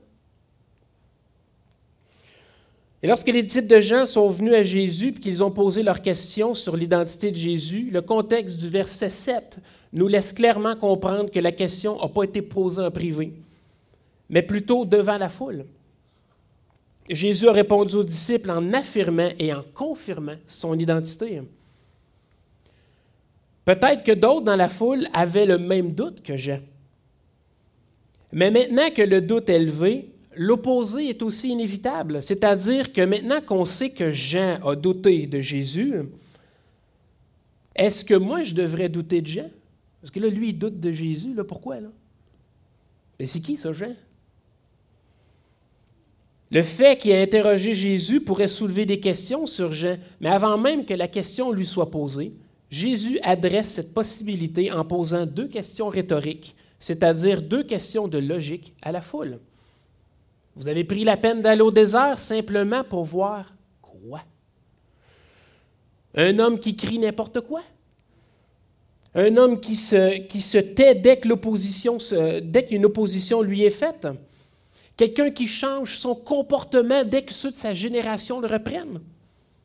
[3.03, 6.03] Et lorsque les disciples de Jean sont venus à Jésus et qu'ils ont posé leurs
[6.03, 9.59] questions sur l'identité de Jésus, le contexte du verset 7
[9.92, 13.33] nous laisse clairement comprendre que la question n'a pas été posée en privé,
[14.29, 15.64] mais plutôt devant la foule.
[17.09, 21.40] Jésus a répondu aux disciples en affirmant et en confirmant son identité.
[23.64, 26.61] Peut-être que d'autres dans la foule avaient le même doute que Jean.
[28.33, 32.23] Mais maintenant que le doute est levé, l'opposé est aussi inévitable.
[32.23, 35.95] C'est-à-dire que maintenant qu'on sait que Jean a douté de Jésus,
[37.75, 39.51] est-ce que moi je devrais douter de Jean?
[40.01, 41.35] Parce que là, lui, il doute de Jésus.
[41.35, 41.81] Là, pourquoi?
[41.81, 41.88] Là?
[43.19, 43.95] Mais c'est qui ça, Jean?
[46.50, 50.85] Le fait qu'il ait interrogé Jésus pourrait soulever des questions sur Jean, mais avant même
[50.85, 52.32] que la question lui soit posée,
[52.70, 58.92] Jésus adresse cette possibilité en posant deux questions rhétoriques, c'est-à-dire deux questions de logique à
[58.92, 59.40] la foule.
[60.54, 64.22] Vous avez pris la peine d'aller au désert simplement pour voir quoi?
[66.14, 67.62] Un homme qui crie n'importe quoi?
[69.14, 71.32] Un homme qui se, qui se tait dès qu'une
[72.85, 74.06] opposition lui est faite?
[74.96, 79.00] Quelqu'un qui change son comportement dès que ceux de sa génération le reprennent?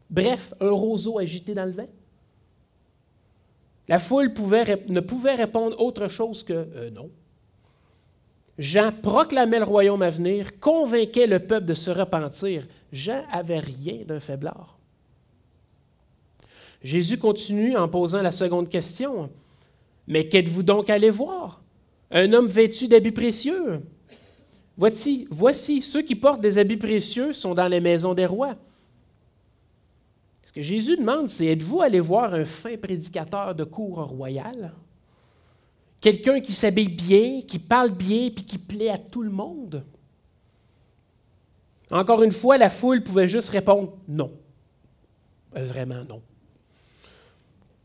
[0.10, 1.88] Bref, un roseau agité dans le vent?
[3.88, 4.34] La foule
[4.88, 7.10] ne pouvait répondre autre chose que euh, non.
[8.58, 12.68] Jean proclamait le royaume à venir, convainquait le peuple de se repentir.
[12.92, 14.78] Jean avait rien d'un faiblard.
[16.84, 19.30] Jésus continue en posant la seconde question.
[20.08, 21.62] Mais qu'êtes-vous donc allé voir?
[22.12, 23.82] Un homme vêtu d'habits précieux?
[24.82, 28.56] Voici, voici, ceux qui portent des habits précieux sont dans les maisons des rois.
[30.44, 34.74] Ce que Jésus demande, c'est êtes-vous allé voir un fin prédicateur de cour royale?
[36.00, 39.86] Quelqu'un qui s'habille bien, qui parle bien, puis qui plaît à tout le monde?
[41.92, 44.32] Encore une fois, la foule pouvait juste répondre non.
[45.54, 46.24] Vraiment non.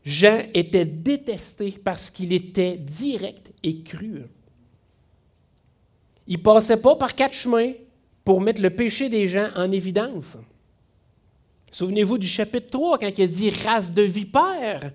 [0.03, 4.23] Jean était détesté parce qu'il était direct et cru.
[6.27, 7.71] Il ne passait pas par quatre chemins
[8.23, 10.37] pour mettre le péché des gens en évidence.
[11.71, 14.81] Souvenez-vous du chapitre 3 quand il dit race de vipères.
[14.81, 14.89] Tu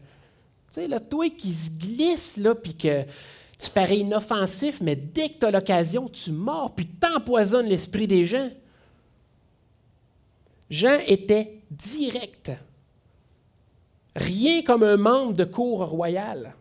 [0.71, 3.03] sais, là, toi qui se glisse, là, puis que
[3.59, 8.25] tu parais inoffensif, mais dès que tu as l'occasion, tu mords, puis t'empoisonnes l'esprit des
[8.25, 8.51] gens.
[10.69, 12.53] Jean était direct.
[14.17, 16.55] Rien comme un membre de cour royale.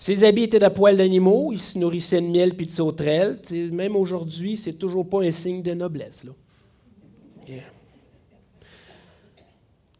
[0.00, 3.38] Ses habits étaient de poils d'animaux, il se nourrissait de miel puis de sauterelles.
[3.70, 6.24] Même aujourd'hui, c'est toujours pas un signe de noblesse.
[6.24, 6.32] Là.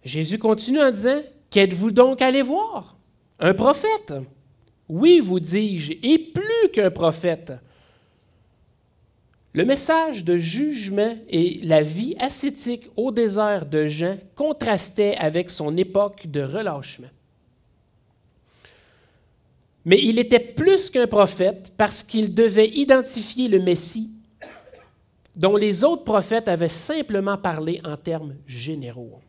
[0.02, 2.96] Jésus continue en disant Qu'êtes-vous donc allé voir?
[3.40, 4.14] Un prophète?
[4.88, 7.52] Oui, vous dis-je, et plus qu'un prophète.
[9.52, 15.76] Le message de jugement et la vie ascétique au désert de Jean contrastaient avec son
[15.76, 17.08] époque de relâchement.
[19.84, 24.10] Mais il était plus qu'un prophète parce qu'il devait identifier le Messie
[25.36, 29.20] dont les autres prophètes avaient simplement parlé en termes généraux.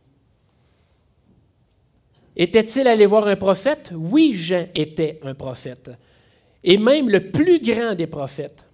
[2.35, 3.91] Était-il allé voir un prophète?
[3.93, 5.91] Oui, Jean était un prophète,
[6.63, 8.65] et même le plus grand des prophètes.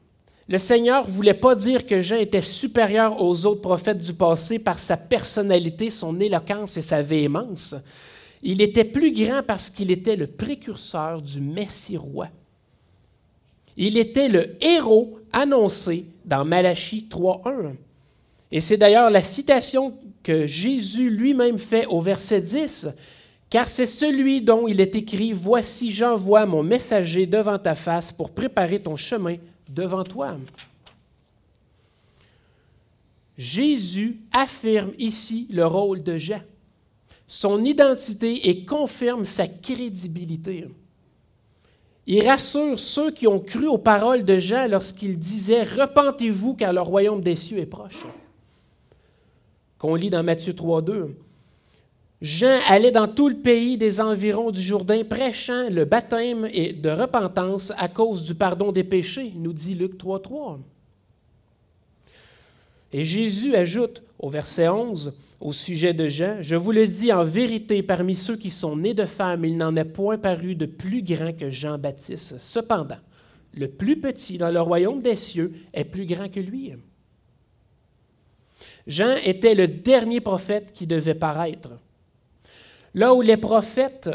[0.47, 4.59] Le Seigneur ne voulait pas dire que Jean était supérieur aux autres prophètes du passé
[4.59, 7.75] par sa personnalité, son éloquence et sa véhémence.
[8.43, 12.29] Il était plus grand parce qu'il était le précurseur du Messie roi.
[13.75, 17.75] Il était le héros annoncé dans Malachie 3.1.
[18.51, 22.89] Et c'est d'ailleurs la citation que Jésus lui-même fait au verset 10,
[23.49, 28.31] car c'est celui dont il est écrit, Voici j'envoie mon messager devant ta face pour
[28.31, 29.37] préparer ton chemin
[29.69, 30.37] devant toi.
[33.37, 36.41] Jésus affirme ici le rôle de Jean,
[37.27, 40.67] son identité et confirme sa crédibilité.
[42.05, 46.79] Il rassure ceux qui ont cru aux paroles de Jean lorsqu'il disait Repentez-vous car le
[46.79, 48.07] royaume des cieux est proche.
[49.77, 51.15] Qu'on lit dans Matthieu 3, 2.
[52.21, 56.89] Jean allait dans tout le pays des environs du Jourdain prêchant le baptême et de
[56.89, 60.59] repentance à cause du pardon des péchés, nous dit Luc 3.3.
[62.93, 67.23] Et Jésus ajoute au verset 11 au sujet de Jean, Je vous le dis en
[67.23, 71.03] vérité, parmi ceux qui sont nés de femmes, il n'en est point paru de plus
[71.03, 72.37] grand que Jean-Baptiste.
[72.39, 72.97] Cependant,
[73.53, 76.73] le plus petit dans le royaume des cieux est plus grand que lui.
[78.87, 81.69] Jean était le dernier prophète qui devait paraître.
[82.93, 84.09] Là où les prophètes,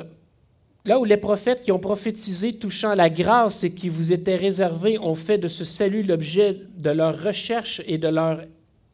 [0.85, 4.99] là où les prophètes qui ont prophétisé touchant la grâce et qui vous étaient réservés
[4.99, 8.41] ont fait de ce salut l'objet de leur recherche et de leur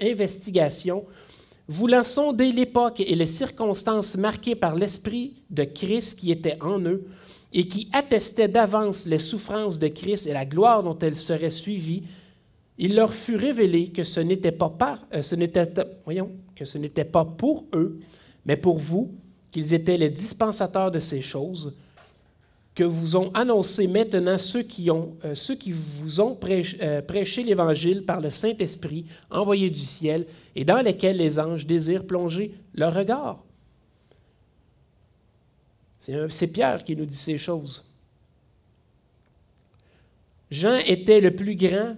[0.02, 1.06] investigation,
[1.68, 7.06] voulant sonder l'époque et les circonstances marquées par l'Esprit de Christ qui était en eux
[7.52, 12.02] et qui attestait d'avance les souffrances de Christ et la gloire dont elles seraient suivies,
[12.78, 15.22] il leur fut révélé que ce n'était pas, euh,
[16.56, 17.98] que ce n'était pas pour eux,
[18.46, 19.12] mais pour vous,
[19.50, 21.74] qu'ils étaient les dispensateurs de ces choses,
[22.78, 25.34] que vous ont annoncé maintenant ceux qui, euh,
[25.72, 26.38] vous ont
[26.80, 32.06] euh, prêché, l'Évangile par le Saint-Esprit envoyé du ciel et dans lesquels les anges désirent
[32.06, 33.42] plonger leur regard.
[35.98, 37.84] C'est Pierre qui nous dit ces choses.
[40.48, 41.96] Jean était le plus grand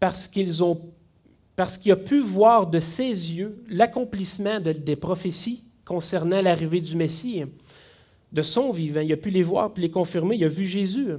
[0.00, 7.44] parce qu'il a pu voir de ses yeux l'accomplissement des prophéties concernant l'arrivée du Messie,
[8.34, 9.00] de son vivant.
[9.00, 10.36] Il a pu les voir, puis les confirmer.
[10.36, 11.12] Il a vu Jésus.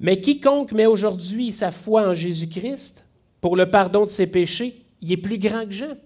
[0.00, 3.06] Mais quiconque met aujourd'hui sa foi en Jésus-Christ
[3.40, 5.96] pour le pardon de ses péchés, il est plus grand que Jean.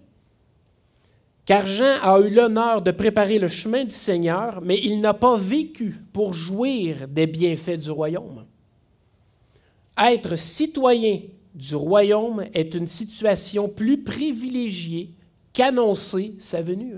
[1.45, 5.37] Car Jean a eu l'honneur de préparer le chemin du Seigneur, mais il n'a pas
[5.37, 8.45] vécu pour jouir des bienfaits du royaume.
[9.97, 11.21] Être citoyen
[11.55, 15.11] du royaume est une situation plus privilégiée
[15.53, 16.97] qu'annoncer sa venue.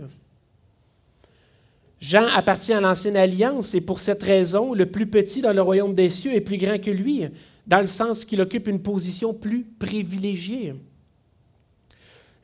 [1.99, 5.93] Jean appartient à l'ancienne alliance et pour cette raison, le plus petit dans le royaume
[5.93, 7.25] des cieux est plus grand que lui,
[7.67, 10.75] dans le sens qu'il occupe une position plus privilégiée.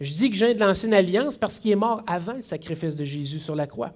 [0.02, 2.98] Je dis que Jean est de l'ancienne alliance parce qu'il est mort avant le sacrifice
[2.98, 3.94] de Jésus sur la croix.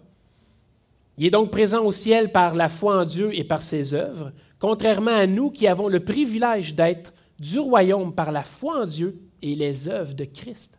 [1.17, 4.31] Il est donc présent au ciel par la foi en Dieu et par ses œuvres,
[4.57, 9.19] contrairement à nous qui avons le privilège d'être du royaume par la foi en Dieu
[9.41, 10.78] et les œuvres de Christ.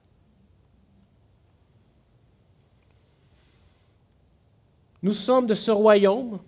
[5.03, 6.40] Nous sommes de ce royaume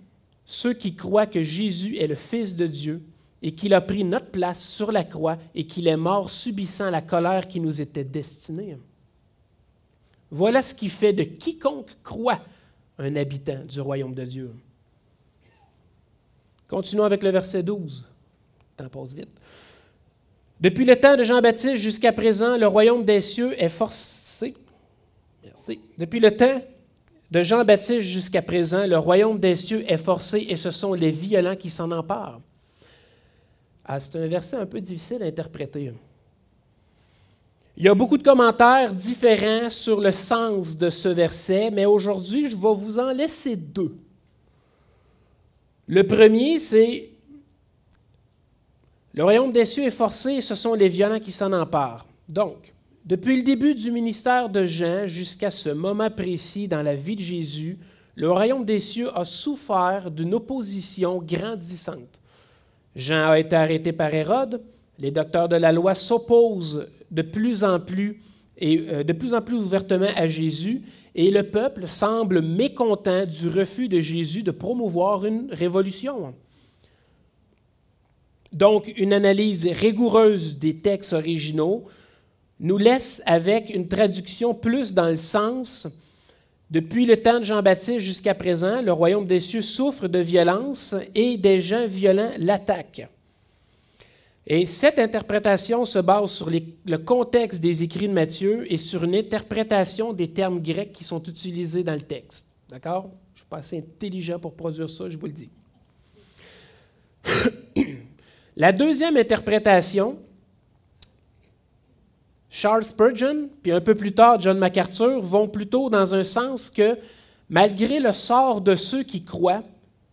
[0.44, 3.03] ceux qui croient que Jésus est le Fils de Dieu
[3.42, 7.00] et qu'il a pris notre place sur la croix et qu'il est mort subissant la
[7.00, 8.76] colère qui nous était destinée.
[10.30, 12.40] Voilà ce qui fait de quiconque croit
[12.98, 14.50] un habitant du royaume de Dieu.
[16.68, 18.05] Continuons avec le verset 12.
[18.78, 19.28] Le temps passe vite.
[20.61, 24.55] Depuis le temps de Jean-Baptiste jusqu'à présent, le royaume des cieux est forcé.
[25.44, 25.80] Merci.
[25.98, 26.62] Depuis le temps
[27.33, 31.57] de Jean-Baptiste jusqu'à présent, le royaume des cieux est forcé et ce sont les violents
[31.57, 32.43] qui s'en emparent.
[33.87, 35.95] Ah, c'est un verset un peu difficile à interpréter.
[37.78, 42.51] Il y a beaucoup de commentaires différents sur le sens de ce verset, mais aujourd'hui,
[42.51, 43.97] je vais vous en laisser deux.
[45.87, 47.09] Le premier, c'est
[49.14, 52.07] Le royaume des cieux est forcé et ce sont les violents qui s'en emparent.
[52.28, 52.74] Donc,
[53.05, 57.22] depuis le début du ministère de Jean jusqu'à ce moment précis dans la vie de
[57.22, 57.78] Jésus,
[58.14, 62.20] le royaume des cieux a souffert d'une opposition grandissante.
[62.94, 64.62] Jean a été arrêté par Hérode,
[64.98, 68.20] les docteurs de la loi s'opposent de plus en plus
[68.59, 70.82] et euh, de plus en plus ouvertement à Jésus,
[71.14, 76.34] et le peuple semble mécontent du refus de Jésus de promouvoir une révolution.
[78.53, 81.84] Donc, une analyse rigoureuse des textes originaux
[82.63, 85.89] nous laisse avec une traduction plus dans le sens
[86.73, 91.37] depuis le temps de Jean-Baptiste jusqu'à présent, le royaume des cieux souffre de violence et
[91.37, 93.07] des gens violents l'attaquent.
[94.47, 99.15] Et cette interprétation se base sur le contexte des écrits de Matthieu et sur une
[99.15, 102.49] interprétation des termes grecs qui sont utilisés dans le texte.
[102.71, 103.11] D'accord?
[103.35, 105.51] Je suis pas assez intelligent pour produire ça, je vous le dis.
[108.57, 110.19] La deuxième interprétation,
[112.55, 116.98] Charles Spurgeon, puis un peu plus tard John MacArthur, vont plutôt dans un sens que
[117.48, 119.62] malgré le sort de ceux qui croient,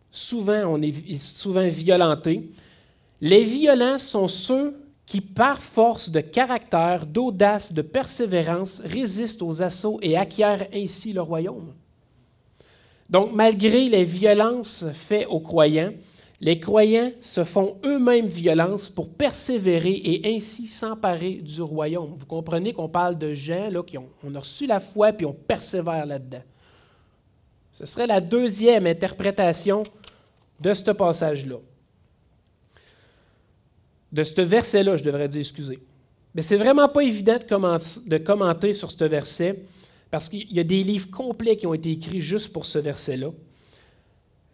[0.09, 2.49] souvent on est souvent violenté,
[3.19, 4.73] les violents sont ceux
[5.05, 11.21] qui, par force de caractère, d'audace, de persévérance, résistent aux assauts et acquièrent ainsi le
[11.21, 11.73] royaume.
[13.09, 15.91] Donc, malgré les violences faites aux croyants,
[16.41, 22.15] les croyants se font eux-mêmes violence pour persévérer et ainsi s'emparer du royaume.
[22.17, 26.05] Vous comprenez qu'on parle de gens là, qui ont, reçu la foi puis on persévère
[26.05, 26.43] là-dedans.
[27.71, 29.83] Ce serait la deuxième interprétation
[30.59, 31.57] de ce passage-là
[34.11, 35.79] de ce verset-là, je devrais dire, excusez.
[36.35, 39.63] Mais c'est vraiment pas évident de, commenter sur ce verset
[40.11, 43.31] parce qu'il y a des livres complets qui ont été écrits juste pour ce verset-là.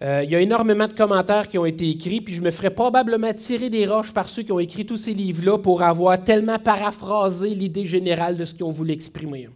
[0.01, 2.69] Euh, il y a énormément de commentaires qui ont été écrits, puis je me ferais
[2.69, 6.59] probablement tirer des roches par ceux qui ont écrit tous ces livres-là pour avoir tellement
[6.59, 9.49] paraphrasé l'idée générale de ce ont voulu exprimer.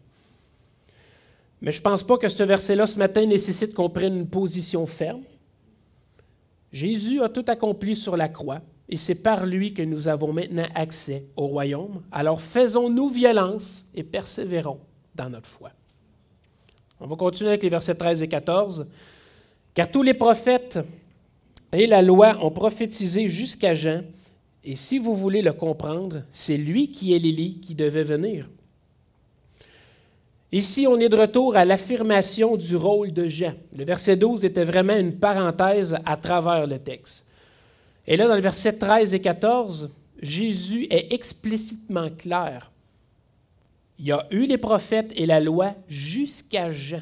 [1.62, 4.86] Mais je ne pense pas que ce verset-là ce matin nécessite qu'on prenne une position
[4.86, 5.24] ferme.
[6.72, 10.68] Jésus a tout accompli sur la croix et c'est par lui que nous avons maintenant
[10.74, 12.02] accès au royaume.
[12.12, 14.80] Alors faisons-nous violence et persévérons
[15.16, 15.72] dans notre foi.
[17.02, 18.88] On va continuer avec les versets 13 et 14.
[19.80, 20.78] Car tous les prophètes
[21.72, 24.02] et la loi ont prophétisé jusqu'à Jean,
[24.66, 28.50] et si vous voulez le comprendre, c'est lui qui est l'Élie qui devait venir.
[30.52, 33.54] Ici, on est de retour à l'affirmation du rôle de Jean.
[33.74, 37.28] Le verset 12 était vraiment une parenthèse à travers le texte.
[38.06, 42.70] Et là, dans le verset 13 et 14, Jésus est explicitement clair.
[43.98, 47.00] Il y a eu les prophètes et la loi jusqu'à Jean.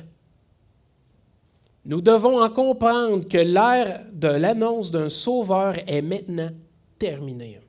[1.87, 6.51] Nous devons en comprendre que l'ère de l'annonce d'un sauveur est maintenant
[6.99, 7.61] terminée.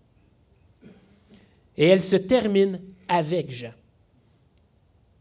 [1.77, 3.73] Et elle se termine avec Jean.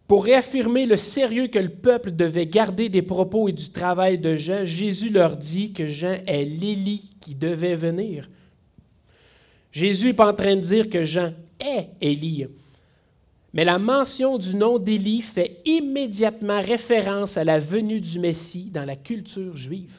[0.07, 4.35] Pour réaffirmer le sérieux que le peuple devait garder des propos et du travail de
[4.35, 8.27] Jean, Jésus leur dit que Jean est l'Élie qui devait venir.
[9.71, 12.47] Jésus n'est pas en train de dire que Jean est Élie,
[13.57, 18.85] mais la mention du nom d'Élie fait immédiatement référence à la venue du Messie dans
[18.85, 19.97] la culture juive.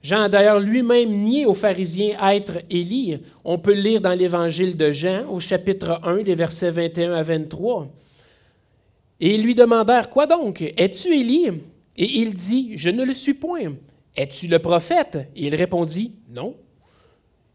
[0.00, 3.18] Jean a d'ailleurs lui-même nié aux pharisiens être Élie.
[3.44, 7.24] On peut le lire dans l'évangile de Jean au chapitre 1, les versets 21 à
[7.24, 7.88] 23.
[9.18, 10.62] Et ils lui demandèrent, Quoi donc?
[10.76, 11.48] Es-tu Élie
[11.96, 13.74] Et il dit, Je ne le suis point.
[14.16, 16.54] Es-tu le prophète Et il répondit, Non.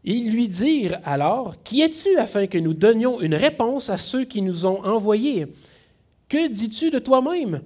[0.08, 4.40] Ils lui dirent alors, Qui es-tu afin que nous donnions une réponse à ceux qui
[4.40, 5.48] nous ont envoyés?
[6.28, 7.60] Que dis-tu de toi-même?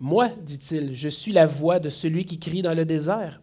[0.00, 3.40] Moi, dit-il, je suis la voix de celui qui crie dans le désert.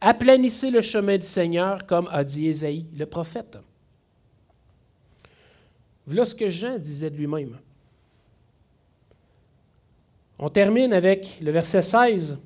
[0.00, 3.58] Aplanissez le chemin du Seigneur, comme a dit Ésaïe, le prophète.
[6.06, 7.58] Voilà ce que Jean disait de lui-même.
[10.38, 12.38] On termine avec le verset 16,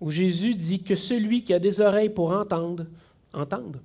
[0.00, 2.86] où Jésus dit que celui qui a des oreilles pour entendre,
[3.32, 3.78] entende.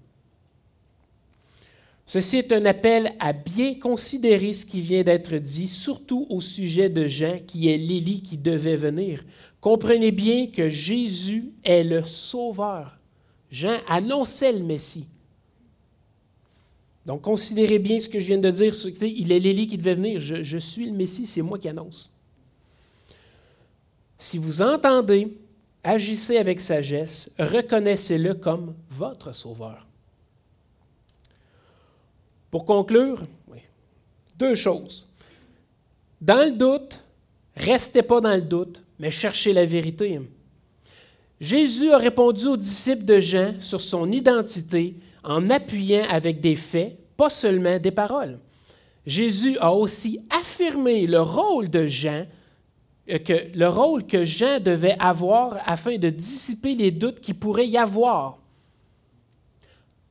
[2.06, 6.90] Ceci est un appel à bien considérer ce qui vient d'être dit, surtout au sujet
[6.90, 9.24] de Jean, qui est l'Élie qui devait venir.
[9.62, 13.00] Comprenez bien que Jésus est le Sauveur.
[13.50, 15.08] Jean annonçait le Messie.
[17.06, 18.74] Donc considérez bien ce que je viens de dire.
[19.02, 20.20] Il est l'Élie qui devait venir.
[20.20, 22.14] Je, je suis le Messie, c'est moi qui annonce.
[24.18, 25.38] Si vous entendez,
[25.84, 29.86] agissez avec sagesse, reconnaissez-le comme votre Sauveur.
[32.54, 33.18] Pour conclure,
[34.38, 35.08] deux choses.
[36.22, 37.04] Dans le doute,
[37.56, 40.22] restez pas dans le doute, mais cherchez la vérité.
[41.42, 44.94] Jésus a répondu aux disciples de Jean sur son identité
[45.24, 48.38] en appuyant avec des faits, pas seulement des paroles.
[49.08, 52.28] Jésus a aussi affirmé le rôle de Jean,
[53.10, 57.68] euh, que, le rôle que Jean devait avoir afin de dissiper les doutes qui pourrait
[57.68, 58.38] y avoir.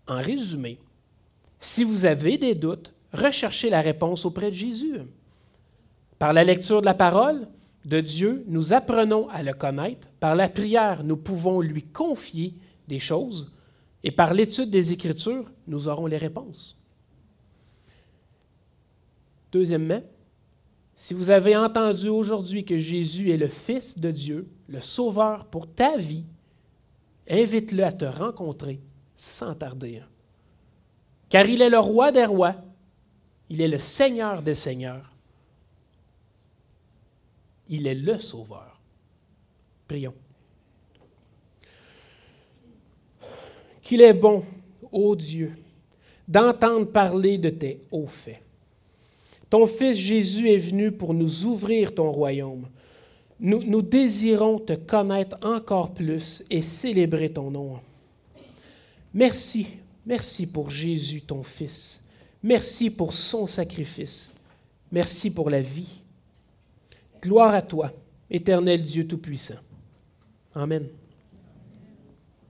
[0.09, 0.81] En résumé,
[1.63, 4.97] si vous avez des doutes, recherchez la réponse auprès de Jésus.
[6.19, 7.47] Par la lecture de la parole
[7.85, 10.09] de Dieu, nous apprenons à le connaître.
[10.19, 12.55] Par la prière, nous pouvons lui confier
[12.89, 13.53] des choses.
[14.03, 16.77] Et par l'étude des Écritures, nous aurons les réponses.
[19.53, 20.03] Deuxièmement,
[20.97, 25.73] si vous avez entendu aujourd'hui que Jésus est le Fils de Dieu, le Sauveur pour
[25.73, 26.25] ta vie,
[27.31, 28.81] invite-le à te rencontrer
[29.15, 30.03] sans tarder
[31.33, 32.57] car il est le roi des rois,
[33.49, 35.11] il est le Seigneur des seigneurs,
[37.71, 38.79] il est le Sauveur.
[39.89, 40.13] Prions.
[43.81, 44.45] Qu'il est bon,
[44.93, 45.57] ô Dieu,
[46.29, 48.43] d'entendre parler de tes hauts faits.
[49.49, 52.69] Ton Fils Jésus est venu pour nous ouvrir ton royaume.
[53.41, 57.81] Nous, nous désirons te connaître encore plus et célébrer ton nom.
[59.15, 59.67] Merci
[60.07, 62.03] Merci pour Jésus, ton Fils.
[62.43, 64.35] Merci pour son sacrifice.
[64.91, 66.03] Merci pour la vie.
[67.23, 67.93] Gloire à toi,
[68.31, 69.61] éternel Dieu Tout-Puissant.
[70.55, 70.89] Amen.